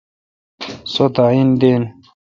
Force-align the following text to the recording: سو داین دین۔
سو 0.91 1.05
داین 1.15 1.49
دین۔ 1.59 1.83